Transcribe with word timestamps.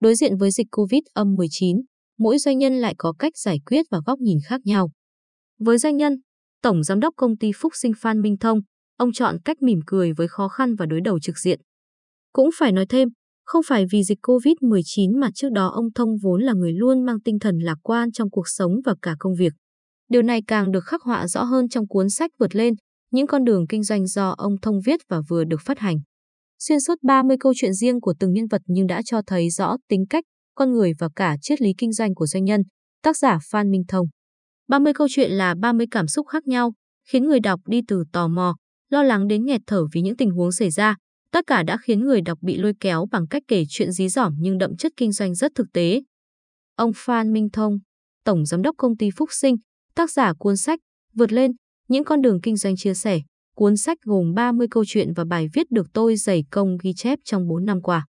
Đối 0.00 0.14
diện 0.14 0.36
với 0.36 0.50
dịch 0.50 0.66
COVID-19, 0.70 1.82
mỗi 2.18 2.38
doanh 2.38 2.58
nhân 2.58 2.74
lại 2.74 2.94
có 2.98 3.12
cách 3.18 3.32
giải 3.36 3.58
quyết 3.66 3.86
và 3.90 4.00
góc 4.06 4.18
nhìn 4.18 4.38
khác 4.46 4.60
nhau. 4.64 4.90
Với 5.58 5.78
doanh 5.78 5.96
nhân, 5.96 6.12
Tổng 6.62 6.82
Giám 6.82 7.00
đốc 7.00 7.14
Công 7.16 7.36
ty 7.36 7.50
Phúc 7.56 7.72
Sinh 7.74 7.92
Phan 8.00 8.20
Minh 8.20 8.36
Thông, 8.40 8.60
ông 8.96 9.12
chọn 9.12 9.36
cách 9.44 9.62
mỉm 9.62 9.80
cười 9.86 10.12
với 10.12 10.28
khó 10.28 10.48
khăn 10.48 10.74
và 10.74 10.86
đối 10.86 11.00
đầu 11.00 11.20
trực 11.20 11.38
diện. 11.38 11.60
Cũng 12.32 12.50
phải 12.58 12.72
nói 12.72 12.86
thêm, 12.88 13.08
không 13.44 13.62
phải 13.66 13.84
vì 13.90 14.04
dịch 14.04 14.18
COVID-19 14.22 15.20
mà 15.20 15.30
trước 15.34 15.48
đó 15.52 15.68
ông 15.74 15.92
Thông 15.94 16.16
vốn 16.22 16.42
là 16.42 16.52
người 16.52 16.72
luôn 16.72 17.04
mang 17.04 17.20
tinh 17.20 17.38
thần 17.38 17.58
lạc 17.58 17.76
quan 17.82 18.12
trong 18.12 18.30
cuộc 18.30 18.48
sống 18.48 18.72
và 18.84 18.94
cả 19.02 19.16
công 19.18 19.34
việc. 19.34 19.52
Điều 20.08 20.22
này 20.22 20.40
càng 20.46 20.72
được 20.72 20.84
khắc 20.84 21.02
họa 21.02 21.26
rõ 21.26 21.42
hơn 21.42 21.68
trong 21.68 21.88
cuốn 21.88 22.10
sách 22.10 22.30
Vượt 22.38 22.54
lên, 22.54 22.74
những 23.10 23.26
con 23.26 23.44
đường 23.44 23.66
kinh 23.66 23.82
doanh 23.82 24.06
do 24.06 24.34
ông 24.38 24.56
Thông 24.62 24.80
viết 24.86 25.00
và 25.08 25.20
vừa 25.28 25.44
được 25.44 25.60
phát 25.64 25.78
hành. 25.78 25.96
Xuyên 26.58 26.80
suốt 26.80 26.94
30 27.02 27.36
câu 27.40 27.52
chuyện 27.56 27.74
riêng 27.74 28.00
của 28.00 28.14
từng 28.20 28.32
nhân 28.32 28.46
vật 28.46 28.62
nhưng 28.66 28.86
đã 28.86 29.02
cho 29.04 29.22
thấy 29.26 29.50
rõ 29.50 29.76
tính 29.88 30.04
cách, 30.10 30.24
con 30.54 30.72
người 30.72 30.92
và 30.98 31.08
cả 31.16 31.36
triết 31.42 31.60
lý 31.60 31.70
kinh 31.78 31.92
doanh 31.92 32.14
của 32.14 32.26
doanh 32.26 32.44
nhân, 32.44 32.60
tác 33.02 33.16
giả 33.16 33.38
Phan 33.50 33.70
Minh 33.70 33.82
Thông. 33.88 34.06
30 34.68 34.92
câu 34.94 35.06
chuyện 35.10 35.30
là 35.30 35.54
30 35.60 35.86
cảm 35.90 36.06
xúc 36.08 36.26
khác 36.26 36.46
nhau, 36.46 36.72
khiến 37.08 37.24
người 37.24 37.40
đọc 37.40 37.60
đi 37.66 37.80
từ 37.88 38.04
tò 38.12 38.28
mò, 38.28 38.56
lo 38.90 39.02
lắng 39.02 39.28
đến 39.28 39.44
nghẹt 39.44 39.60
thở 39.66 39.86
vì 39.92 40.00
những 40.00 40.16
tình 40.16 40.30
huống 40.30 40.52
xảy 40.52 40.70
ra. 40.70 40.96
Tất 41.32 41.46
cả 41.46 41.62
đã 41.62 41.76
khiến 41.82 42.00
người 42.00 42.20
đọc 42.20 42.38
bị 42.42 42.58
lôi 42.58 42.72
kéo 42.80 43.06
bằng 43.10 43.26
cách 43.26 43.42
kể 43.48 43.64
chuyện 43.68 43.92
dí 43.92 44.08
dỏm 44.08 44.34
nhưng 44.38 44.58
đậm 44.58 44.76
chất 44.76 44.92
kinh 44.96 45.12
doanh 45.12 45.34
rất 45.34 45.52
thực 45.54 45.66
tế. 45.72 46.02
Ông 46.76 46.92
Phan 46.94 47.32
Minh 47.32 47.48
Thông, 47.52 47.78
Tổng 48.24 48.46
Giám 48.46 48.62
đốc 48.62 48.74
Công 48.78 48.96
ty 48.96 49.10
Phúc 49.16 49.28
Sinh, 49.32 49.56
tác 49.94 50.10
giả 50.10 50.32
cuốn 50.38 50.56
sách 50.56 50.80
Vượt 51.14 51.32
lên, 51.32 51.52
những 51.88 52.04
con 52.04 52.22
đường 52.22 52.40
kinh 52.40 52.56
doanh 52.56 52.76
chia 52.76 52.94
sẻ. 52.94 53.20
Cuốn 53.58 53.76
sách 53.76 53.98
gồm 54.02 54.34
30 54.34 54.66
câu 54.70 54.84
chuyện 54.86 55.12
và 55.12 55.24
bài 55.24 55.48
viết 55.52 55.70
được 55.70 55.86
tôi 55.92 56.16
dày 56.16 56.44
công 56.50 56.76
ghi 56.82 56.92
chép 56.96 57.18
trong 57.24 57.48
4 57.48 57.64
năm 57.64 57.82
qua. 57.82 58.06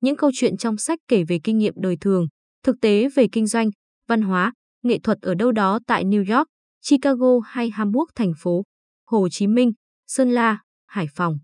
Những 0.00 0.16
câu 0.16 0.30
chuyện 0.34 0.56
trong 0.56 0.76
sách 0.76 0.98
kể 1.08 1.24
về 1.24 1.38
kinh 1.44 1.58
nghiệm 1.58 1.74
đời 1.76 1.96
thường, 2.00 2.26
thực 2.62 2.76
tế 2.80 3.08
về 3.14 3.26
kinh 3.32 3.46
doanh, 3.46 3.70
văn 4.08 4.22
hóa, 4.22 4.52
nghệ 4.82 4.98
thuật 5.02 5.18
ở 5.22 5.34
đâu 5.34 5.52
đó 5.52 5.78
tại 5.86 6.04
New 6.04 6.36
York, 6.36 6.48
Chicago 6.88 7.40
hay 7.44 7.70
Hamburg 7.70 8.08
thành 8.14 8.32
phố, 8.38 8.62
Hồ 9.06 9.28
Chí 9.30 9.46
Minh, 9.46 9.72
Sơn 10.06 10.30
La, 10.30 10.58
Hải 10.86 11.06
Phòng. 11.14 11.38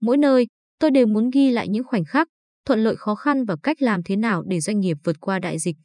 Mỗi 0.00 0.16
nơi, 0.16 0.46
tôi 0.78 0.90
đều 0.90 1.06
muốn 1.06 1.30
ghi 1.30 1.50
lại 1.50 1.68
những 1.68 1.84
khoảnh 1.84 2.04
khắc, 2.04 2.28
thuận 2.66 2.84
lợi 2.84 2.96
khó 2.96 3.14
khăn 3.14 3.44
và 3.44 3.56
cách 3.62 3.82
làm 3.82 4.02
thế 4.02 4.16
nào 4.16 4.42
để 4.46 4.60
doanh 4.60 4.80
nghiệp 4.80 4.96
vượt 5.04 5.16
qua 5.20 5.38
đại 5.38 5.58
dịch. 5.58 5.76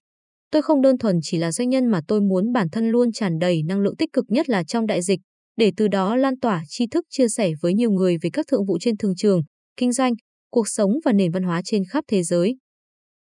Tôi 0.52 0.62
không 0.62 0.82
đơn 0.82 0.98
thuần 0.98 1.20
chỉ 1.22 1.38
là 1.38 1.52
doanh 1.52 1.70
nhân 1.70 1.86
mà 1.86 2.02
tôi 2.08 2.22
muốn 2.22 2.52
bản 2.52 2.70
thân 2.70 2.90
luôn 2.90 3.12
tràn 3.12 3.40
đầy 3.40 3.64
năng 3.64 3.80
lượng 3.80 3.96
tích 3.96 4.14
cực 4.14 4.26
nhất 4.28 4.50
là 4.50 4.64
trong 4.64 4.88
đại 4.88 5.02
dịch, 5.02 5.20
để 5.58 5.72
từ 5.78 5.88
đó 5.88 6.16
lan 6.16 6.40
tỏa 6.40 6.64
tri 6.68 6.88
thức 6.88 7.06
chia 7.10 7.30
sẻ 7.30 7.52
với 7.62 7.74
nhiều 7.74 7.92
người 7.92 8.18
về 8.22 8.30
các 8.34 8.46
thượng 8.48 8.66
vụ 8.66 8.78
trên 8.82 8.98
thương 8.98 9.16
trường, 9.16 9.42
kinh 9.78 9.92
doanh, 9.92 10.14
cuộc 10.52 10.68
sống 10.68 10.92
và 11.06 11.14
nền 11.14 11.32
văn 11.32 11.44
hóa 11.44 11.62
trên 11.66 11.84
khắp 11.90 12.04
thế 12.08 12.24
giới. 12.24 12.58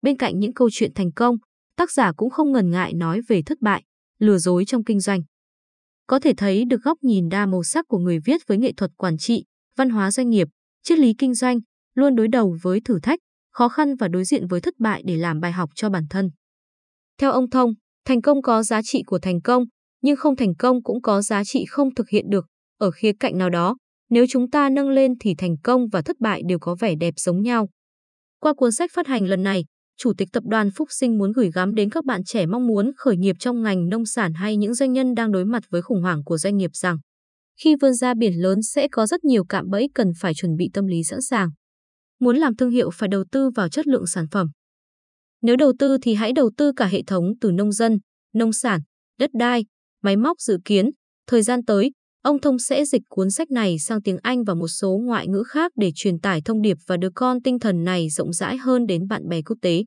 Bên 0.02 0.18
cạnh 0.18 0.40
những 0.40 0.54
câu 0.54 0.70
chuyện 0.72 0.92
thành 0.94 1.12
công, 1.12 1.36
tác 1.78 1.92
giả 1.92 2.12
cũng 2.18 2.30
không 2.30 2.52
ngần 2.52 2.72
ngại 2.72 2.94
nói 2.94 3.22
về 3.28 3.42
thất 3.46 3.62
bại, 3.62 3.84
lừa 4.20 4.38
dối 4.38 4.66
trong 4.66 4.84
kinh 4.84 5.00
doanh. 5.00 5.22
Có 6.08 6.20
thể 6.20 6.34
thấy 6.38 6.66
được 6.66 6.82
góc 6.84 6.98
nhìn 7.02 7.30
đa 7.30 7.46
màu 7.46 7.64
sắc 7.64 7.86
của 7.88 7.98
người 8.00 8.20
viết 8.26 8.42
với 8.48 8.58
nghệ 8.58 8.72
thuật 8.78 8.92
quản 8.98 9.18
trị, 9.18 9.44
văn 9.78 9.90
hóa 9.90 10.12
doanh 10.12 10.30
nghiệp, 10.30 10.48
triết 10.84 11.00
lý 11.00 11.14
kinh 11.18 11.34
doanh, 11.34 11.60
luôn 11.96 12.16
đối 12.16 12.28
đầu 12.28 12.58
với 12.62 12.82
thử 12.86 13.00
thách, 13.04 13.20
khó 13.52 13.70
khăn 13.70 13.96
và 13.96 14.08
đối 14.08 14.26
diện 14.26 14.48
với 14.48 14.62
thất 14.62 14.74
bại 14.80 15.04
để 15.06 15.18
làm 15.18 15.40
bài 15.40 15.52
học 15.52 15.70
cho 15.76 15.90
bản 15.90 16.04
thân. 16.10 16.30
Theo 17.18 17.32
ông 17.32 17.50
Thông, 17.50 17.74
thành 18.06 18.22
công 18.22 18.42
có 18.42 18.64
giá 18.64 18.82
trị 18.82 19.04
của 19.06 19.20
thành 19.20 19.42
công, 19.42 19.64
nhưng 20.02 20.16
không 20.16 20.36
thành 20.36 20.56
công 20.56 20.84
cũng 20.84 21.02
có 21.02 21.22
giá 21.22 21.44
trị 21.44 21.66
không 21.70 21.96
thực 21.96 22.10
hiện 22.10 22.26
được. 22.30 22.46
Ở 22.78 22.92
khía 22.92 23.12
cạnh 23.20 23.38
nào 23.38 23.50
đó, 23.50 23.78
nếu 24.10 24.26
chúng 24.30 24.50
ta 24.50 24.70
nâng 24.70 24.90
lên 24.90 25.14
thì 25.20 25.36
thành 25.38 25.56
công 25.64 25.88
và 25.88 26.02
thất 26.02 26.20
bại 26.20 26.42
đều 26.48 26.60
có 26.60 26.76
vẻ 26.80 26.96
đẹp 26.96 27.14
giống 27.18 27.42
nhau. 27.42 27.70
Qua 28.40 28.54
cuốn 28.54 28.72
sách 28.72 28.92
phát 28.94 29.08
hành 29.08 29.26
lần 29.26 29.44
này, 29.44 29.66
Chủ 29.98 30.14
tịch 30.18 30.30
Tập 30.34 30.44
đoàn 30.46 30.70
Phúc 30.76 30.88
Sinh 30.92 31.18
muốn 31.18 31.32
gửi 31.32 31.52
gắm 31.52 31.76
đến 31.76 31.90
các 31.90 32.06
bạn 32.06 32.24
trẻ 32.24 32.46
mong 32.46 32.68
muốn 32.68 32.92
khởi 32.98 33.18
nghiệp 33.18 33.36
trong 33.40 33.62
ngành 33.64 33.90
nông 33.90 34.06
sản 34.06 34.34
hay 34.34 34.58
những 34.58 34.74
doanh 34.74 34.94
nhân 34.94 35.16
đang 35.16 35.32
đối 35.32 35.46
mặt 35.46 35.64
với 35.70 35.82
khủng 35.82 36.02
hoảng 36.02 36.24
của 36.24 36.38
doanh 36.38 36.58
nghiệp 36.58 36.72
rằng 36.74 36.98
khi 37.64 37.76
vươn 37.82 37.94
ra 37.94 38.14
biển 38.14 38.34
lớn 38.42 38.62
sẽ 38.62 38.88
có 38.92 39.08
rất 39.08 39.24
nhiều 39.24 39.46
cạm 39.46 39.70
bẫy 39.70 39.90
cần 39.94 40.12
phải 40.20 40.34
chuẩn 40.34 40.56
bị 40.56 40.70
tâm 40.74 40.88
lý 40.88 41.04
sẵn 41.04 41.22
sàng. 41.22 41.50
Muốn 42.20 42.38
làm 42.38 42.56
thương 42.56 42.70
hiệu 42.70 42.90
phải 42.94 43.10
đầu 43.10 43.24
tư 43.32 43.50
vào 43.56 43.70
chất 43.70 43.88
lượng 43.88 44.08
sản 44.08 44.26
phẩm. 44.32 44.48
Nếu 45.42 45.56
đầu 45.56 45.74
tư 45.80 45.98
thì 46.02 46.14
hãy 46.14 46.34
đầu 46.34 46.52
tư 46.58 46.72
cả 46.76 46.86
hệ 46.86 47.04
thống 47.08 47.34
từ 47.42 47.52
nông 47.52 47.72
dân, 47.72 47.98
nông 48.34 48.54
sản, 48.54 48.82
đất 49.20 49.30
đai, 49.34 49.66
máy 50.02 50.18
móc 50.18 50.42
dự 50.42 50.58
kiến. 50.66 50.90
Thời 51.28 51.42
gian 51.42 51.66
tới, 51.66 51.92
ông 52.24 52.42
Thông 52.42 52.60
sẽ 52.60 52.86
dịch 52.86 53.02
cuốn 53.10 53.32
sách 53.32 53.52
này 53.52 53.80
sang 53.80 54.02
tiếng 54.02 54.18
Anh 54.22 54.44
và 54.44 54.54
một 54.54 54.68
số 54.68 54.98
ngoại 55.04 55.28
ngữ 55.28 55.44
khác 55.48 55.72
để 55.76 55.92
truyền 55.96 56.20
tải 56.20 56.42
thông 56.46 56.62
điệp 56.62 56.78
và 56.88 56.98
đưa 56.98 57.10
con 57.16 57.42
tinh 57.42 57.60
thần 57.60 57.84
này 57.84 58.10
rộng 58.10 58.34
rãi 58.34 58.58
hơn 58.58 58.86
đến 58.86 59.08
bạn 59.08 59.28
bè 59.28 59.42
quốc 59.42 59.58
tế. 59.62 59.84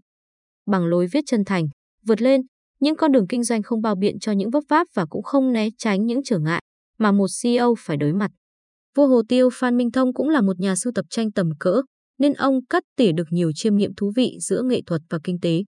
Bằng 0.66 0.86
lối 0.86 1.06
viết 1.12 1.24
chân 1.26 1.44
thành, 1.44 1.68
vượt 2.06 2.22
lên, 2.22 2.40
những 2.80 2.96
con 2.96 3.12
đường 3.12 3.26
kinh 3.28 3.44
doanh 3.44 3.62
không 3.62 3.82
bao 3.82 3.94
biện 3.94 4.18
cho 4.18 4.32
những 4.32 4.50
vấp 4.50 4.64
váp 4.68 4.86
và 4.94 5.06
cũng 5.10 5.22
không 5.22 5.52
né 5.52 5.68
tránh 5.78 6.06
những 6.06 6.20
trở 6.24 6.38
ngại 6.38 6.62
mà 6.98 7.12
một 7.12 7.26
CEO 7.42 7.74
phải 7.78 7.96
đối 7.96 8.12
mặt. 8.12 8.30
Vua 8.96 9.06
Hồ 9.06 9.22
Tiêu 9.28 9.48
Phan 9.52 9.76
Minh 9.76 9.90
Thông 9.90 10.14
cũng 10.14 10.28
là 10.28 10.40
một 10.40 10.60
nhà 10.60 10.76
sưu 10.76 10.92
tập 10.92 11.04
tranh 11.10 11.32
tầm 11.32 11.50
cỡ, 11.60 11.82
nên 12.18 12.32
ông 12.32 12.66
cắt 12.66 12.82
tỉa 12.96 13.12
được 13.12 13.26
nhiều 13.30 13.52
chiêm 13.54 13.76
nghiệm 13.76 13.94
thú 13.94 14.12
vị 14.16 14.36
giữa 14.40 14.62
nghệ 14.62 14.80
thuật 14.86 15.00
và 15.10 15.18
kinh 15.24 15.40
tế. 15.42 15.62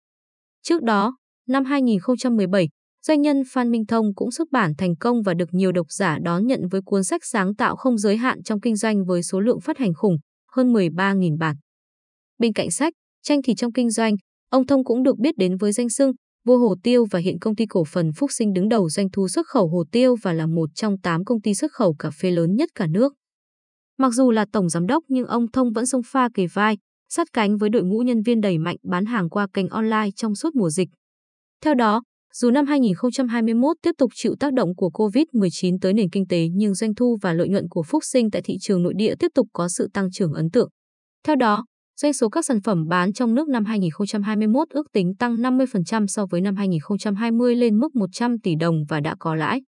Trước 0.62 0.82
đó, 0.82 1.16
năm 1.48 1.64
2017, 1.64 2.68
doanh 3.06 3.22
nhân 3.22 3.43
Phan 3.53 3.71
Minh 3.71 3.87
Thông 3.87 4.15
cũng 4.15 4.31
xuất 4.31 4.49
bản 4.50 4.72
thành 4.78 4.97
công 4.97 5.22
và 5.22 5.34
được 5.34 5.49
nhiều 5.53 5.72
độc 5.72 5.87
giả 5.91 6.19
đón 6.22 6.47
nhận 6.47 6.69
với 6.71 6.81
cuốn 6.84 7.05
sách 7.05 7.21
sáng 7.25 7.55
tạo 7.55 7.77
không 7.77 7.99
giới 7.99 8.17
hạn 8.17 8.43
trong 8.43 8.61
kinh 8.61 8.77
doanh 8.77 9.05
với 9.05 9.22
số 9.22 9.41
lượng 9.41 9.61
phát 9.61 9.78
hành 9.78 9.94
khủng, 9.94 10.17
hơn 10.53 10.72
13.000 10.72 11.39
bản. 11.39 11.56
Bên 12.39 12.53
cạnh 12.53 12.71
sách, 12.71 12.93
tranh 13.22 13.43
thì 13.43 13.55
trong 13.55 13.72
kinh 13.72 13.91
doanh, 13.91 14.15
ông 14.50 14.67
Thông 14.67 14.84
cũng 14.84 15.03
được 15.03 15.19
biết 15.19 15.37
đến 15.39 15.56
với 15.56 15.72
danh 15.72 15.89
xưng 15.89 16.12
vua 16.47 16.59
hồ 16.59 16.75
tiêu 16.83 17.05
và 17.11 17.19
hiện 17.19 17.39
công 17.39 17.56
ty 17.56 17.67
cổ 17.67 17.84
phần 17.84 18.11
Phúc 18.17 18.31
Sinh 18.33 18.53
đứng 18.53 18.69
đầu 18.69 18.89
doanh 18.89 19.11
thu 19.11 19.28
xuất 19.28 19.47
khẩu 19.47 19.69
hồ 19.69 19.84
tiêu 19.93 20.17
và 20.23 20.33
là 20.33 20.47
một 20.47 20.71
trong 20.75 20.99
8 20.99 21.25
công 21.25 21.41
ty 21.41 21.55
xuất 21.55 21.73
khẩu 21.73 21.94
cà 21.99 22.11
phê 22.11 22.31
lớn 22.31 22.55
nhất 22.55 22.69
cả 22.75 22.87
nước. 22.87 23.15
Mặc 23.99 24.12
dù 24.12 24.31
là 24.31 24.47
tổng 24.53 24.69
giám 24.69 24.87
đốc 24.87 25.05
nhưng 25.09 25.27
ông 25.27 25.50
Thông 25.50 25.73
vẫn 25.73 25.87
sông 25.87 26.03
pha 26.06 26.28
kề 26.34 26.47
vai, 26.47 26.78
sát 27.09 27.28
cánh 27.33 27.56
với 27.56 27.71
đội 27.71 27.83
ngũ 27.83 27.99
nhân 27.99 28.23
viên 28.23 28.41
đẩy 28.41 28.59
mạnh 28.59 28.77
bán 28.83 29.05
hàng 29.05 29.28
qua 29.28 29.47
kênh 29.53 29.69
online 29.69 30.09
trong 30.17 30.34
suốt 30.34 30.55
mùa 30.55 30.71
dịch. 30.71 30.88
Theo 31.62 31.75
đó, 31.75 32.03
dù 32.38 32.50
năm 32.50 32.66
2021 32.66 33.76
tiếp 33.82 33.91
tục 33.98 34.10
chịu 34.14 34.34
tác 34.41 34.52
động 34.52 34.74
của 34.76 34.91
COVID-19 34.94 35.78
tới 35.80 35.92
nền 35.92 36.10
kinh 36.10 36.26
tế 36.26 36.47
nhưng 36.52 36.74
doanh 36.74 36.94
thu 36.94 37.19
và 37.22 37.32
lợi 37.32 37.48
nhuận 37.48 37.69
của 37.69 37.82
Phúc 37.82 38.04
Sinh 38.04 38.30
tại 38.30 38.42
thị 38.44 38.56
trường 38.60 38.82
nội 38.82 38.92
địa 38.97 39.14
tiếp 39.19 39.28
tục 39.34 39.47
có 39.52 39.69
sự 39.69 39.88
tăng 39.94 40.10
trưởng 40.10 40.32
ấn 40.32 40.50
tượng. 40.50 40.69
Theo 41.26 41.36
đó, 41.36 41.64
doanh 42.00 42.12
số 42.12 42.28
các 42.28 42.44
sản 42.44 42.60
phẩm 42.60 42.88
bán 42.88 43.12
trong 43.12 43.34
nước 43.34 43.48
năm 43.48 43.64
2021 43.64 44.69
ước 44.70 44.86
tính 44.92 45.14
tăng 45.19 45.34
50% 45.36 46.06
so 46.06 46.26
với 46.30 46.41
năm 46.41 46.56
2020 46.56 47.56
lên 47.56 47.78
mức 47.78 47.94
100 47.94 48.38
tỷ 48.38 48.54
đồng 48.60 48.76
và 48.88 49.00
đã 49.00 49.14
có 49.19 49.34
lãi. 49.34 49.62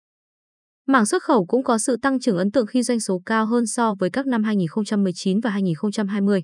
Mảng 0.86 1.06
xuất 1.06 1.22
khẩu 1.22 1.46
cũng 1.46 1.64
có 1.64 1.78
sự 1.78 1.96
tăng 2.02 2.20
trưởng 2.20 2.36
ấn 2.36 2.50
tượng 2.50 2.66
khi 2.66 2.82
doanh 2.82 3.00
số 3.00 3.22
cao 3.26 3.46
hơn 3.46 3.66
so 3.66 3.94
với 3.98 4.10
các 4.10 4.26
năm 4.26 4.42
2019 4.42 5.40
và 5.40 5.50
2020. 5.50 6.42